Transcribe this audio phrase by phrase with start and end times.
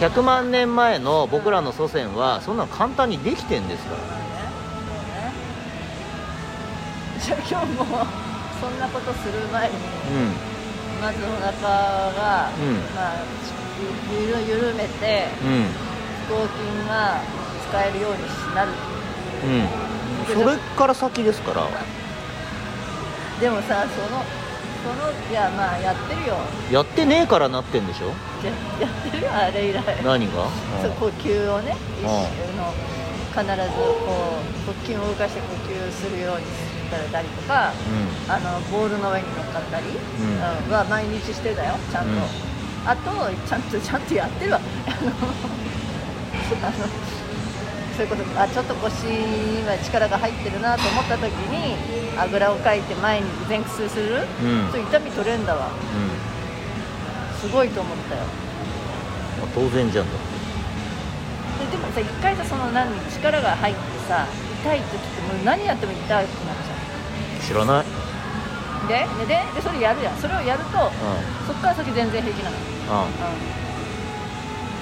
[0.00, 4.00] 100万年前の僕らの祖先はそんなの簡単にできてんですから。
[7.20, 7.84] じゃあ今日も
[8.60, 9.78] そんなことする前にう
[11.00, 11.52] まずお腹
[12.12, 12.74] が、うん。
[12.94, 13.16] まあ
[14.10, 15.66] ゆゆる緩めてんうん。
[16.28, 17.20] 腹筋が
[17.68, 18.18] 使えるように
[18.54, 18.70] なる。
[19.44, 20.44] うん。
[20.44, 21.66] それから先ですから。
[23.40, 24.24] でもさその
[24.82, 24.94] その
[25.30, 26.36] いやまあやってるよ。
[26.70, 28.08] やってねえからなってんでしょ？
[28.44, 28.50] や
[28.80, 29.82] やってるよあれ以来。
[30.04, 30.32] 何が、
[30.82, 32.18] そう呼吸をね一うん周
[32.58, 32.74] の
[33.32, 36.50] 必ずこう腹筋を動かして呼吸するようにし
[37.10, 39.92] たりとかうあのボールの上に乗っかったり、ん
[40.70, 42.18] は毎日してたよちゃんと、うん。
[42.84, 43.10] あと
[43.48, 44.60] ちゃんとちゃんとやってるわ。
[46.62, 46.86] あの
[48.02, 48.40] そういうこと。
[48.40, 51.76] あちょっと腰に今力が入ってるなと思った時に
[52.18, 54.74] あぐらをかいて前に前屈する、ん。
[54.74, 55.70] うん、痛み取れんだわ。
[57.40, 58.22] すごいと思ったよ。
[59.38, 60.12] まあ当然じゃんだ
[61.62, 64.26] ででもさ一回さその何力が入ってさ
[64.64, 70.16] 痛い時ってもう何やっても痛くなっちゃ知らない、うででででそれやるやん。
[70.16, 70.90] それをやるとう
[71.46, 72.56] そっから先全然平気なの。
[72.56, 73.06] ん。
[73.06, 73.14] うん。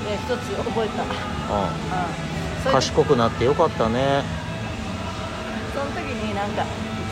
[0.08, 1.02] で一つ覚えた。
[1.02, 1.10] うん。
[1.10, 1.12] う
[2.36, 4.22] ん賢くなってよかったね。
[5.72, 6.64] その時になんか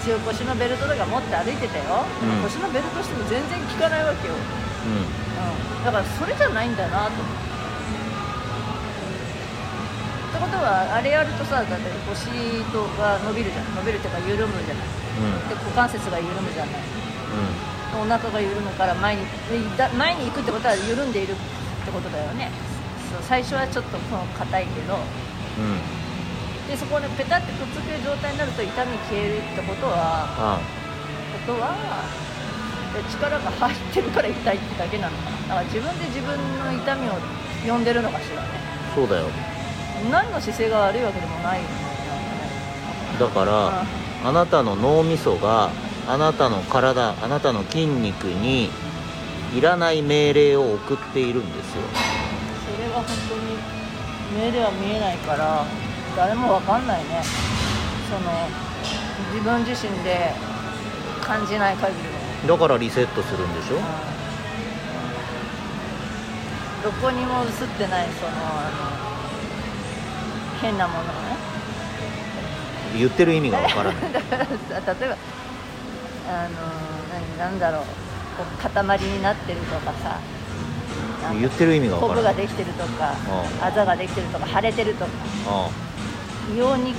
[0.03, 2.43] 一応腰のベルトとか持って歩いてたよ、うん。
[2.43, 4.41] 腰のベルトしても全然効かないわけよ、うう
[5.81, 7.49] ん、だからそれじゃないんだなと思って。
[10.29, 11.77] ってことはあれやるとさだって
[12.09, 12.29] 腰
[12.73, 13.75] とが伸びるじゃん。
[13.77, 14.87] 伸びるっていうか緩むじゃない。
[14.87, 15.49] ん。
[15.49, 16.81] で股関節が緩むじゃない。
[17.97, 18.01] うん。
[18.01, 19.23] お腹が緩むから前に
[19.97, 21.35] 前に行くってことは緩んでいるっ
[21.85, 22.51] てことだよね。
[23.12, 23.99] そう最初はちょっと
[24.39, 24.95] 硬いけど。
[24.95, 25.28] うん
[26.69, 30.61] でそこでペタってくっつける状態になると痛み消えるってことはあ
[31.47, 31.75] ことは
[32.95, 35.39] で力が入ってるから痛いってだけなのかな。
[35.39, 37.12] だから自分で自分の痛みを
[37.67, 38.48] 呼んでるのかしらね。
[38.95, 39.27] そうだよ。
[40.11, 41.69] 何の姿勢が悪いわけでもないよ。
[41.69, 41.69] ね
[43.19, 43.84] だから
[44.25, 45.71] あなたの脳みそが
[46.06, 48.71] あなたの体あなたの筋肉に
[49.54, 51.83] いらない命令を送っているんですよ。
[52.77, 53.78] それは本当に
[54.37, 55.65] 目では見えないから
[56.16, 57.22] 誰もわかんないね。
[58.11, 58.49] その
[59.33, 60.33] 自分自身で
[61.21, 61.99] 感じない限り
[62.49, 63.77] は、だからリセットするんでしょ？
[63.77, 63.83] うん。
[66.83, 71.10] どこにも映ってないそのあの変なものをね。
[72.97, 74.12] 言ってる意味がわからない。
[74.12, 74.50] だからさ
[75.00, 75.16] 例えば
[76.31, 76.55] あの
[77.39, 77.83] 何なんだろう。
[78.39, 80.21] こう塊になってるとかさ
[81.34, 83.15] 言ってる意味がわコからないブができてるとかう
[83.62, 85.11] あざができてるとか腫れてるとか
[85.47, 85.71] あ
[86.55, 86.94] 異様に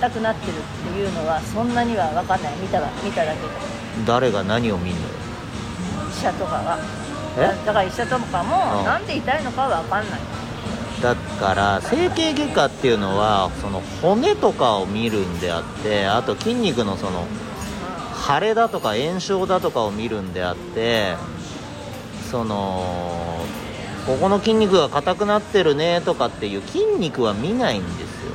[0.00, 2.56] 硬くなってるっていうのはそんなには分かんない。
[2.58, 3.46] 見たら見ただけで。
[3.46, 5.06] あ誰が何を見んのよ。
[6.10, 6.78] 医者とかが
[7.36, 7.40] え？
[7.40, 8.84] だだから医者とかもうん。
[8.84, 10.20] なんで痛いのかは分かんない。
[11.02, 17.26] だから整形外科っていうのはその骨とかを見るんであってあと筋肉のその
[18.24, 21.16] 腫れだとか炎症だとかを見るんであって
[22.30, 22.84] その
[24.06, 28.32] ここの筋肉が硬くなってるねとかっていう筋肉は見ないんですよ。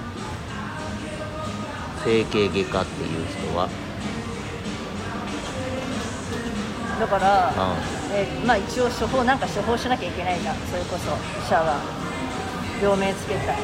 [2.05, 3.67] 整形外科っていう人は、
[6.99, 7.53] だから、う
[8.13, 10.55] えーまあ一応処方なんか処方しなきゃいけないじゃん。
[10.55, 11.11] それこそ
[11.45, 11.81] 医者は
[12.81, 13.53] 病名つけた。
[13.53, 13.57] い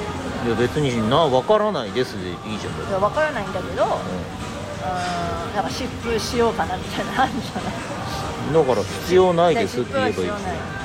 [0.44, 2.90] ん、いや別にな分からないですでいいじゃん。
[2.90, 5.56] いや分からないんだけどうん。
[5.56, 8.50] なんか疾風しようかなみたいなのあるんじゃない？
[8.52, 10.83] んだから必要ないですって言えばいい疾風は必要ないで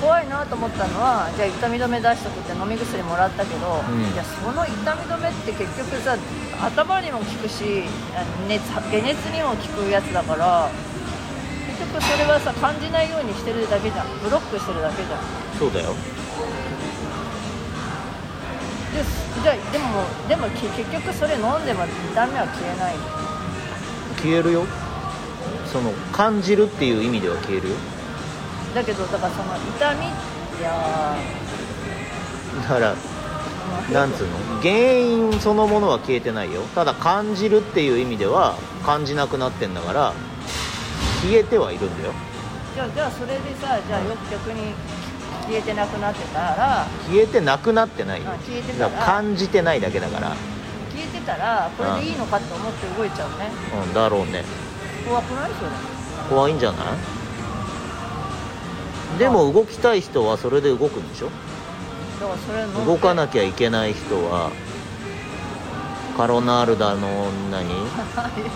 [0.00, 4.12] 怖いなと思ったのはじゃあ痛み止め出しとくって飲み薬もらったけど、うん。
[4.12, 6.16] いやその痛み止めって結局さ
[6.60, 7.84] 頭にも効くし
[8.14, 10.70] あ熱解熱にも効くやつだから
[11.78, 14.06] 結局それはさ感じないようにしてるだけじゃん。
[14.22, 15.20] ブロックしてるだけじゃん。
[15.58, 15.94] そうだよ。
[18.94, 19.02] で
[19.42, 22.94] じゃあでもでもき結局それ飲んでも痛みは消えない
[24.16, 24.64] 消えるよ。
[25.66, 27.74] その感じるっていう意味では消えるよ
[28.76, 31.16] だけどだからその痛みいや
[32.62, 34.60] だからーなんつうの？
[34.60, 36.62] 原因そのものは消えてないよ。
[36.74, 40.12] ただ感じるっていう意味では感じなくなってんだから
[41.22, 42.12] 消えてはいるんだよ。
[42.74, 44.72] じゃあじゃあそれでさじゃあよく逆に
[45.46, 48.30] 消えてなくなってたら消えてなくなってないよ。
[48.30, 50.36] あ消えてたら感じてないだけだから。
[50.92, 53.50] 消えてたらこれでいいのかって思って動いちゃうね。
[53.86, 54.44] うんだろうね。
[55.06, 55.70] 怖くないそれ。
[56.28, 56.86] 怖いんじゃない？
[59.18, 61.30] でも動きたい人はそれで動くんでしょ？
[62.20, 64.50] だからそれ飲んで動かなきゃいけない人は
[66.16, 67.66] カロナールだの何？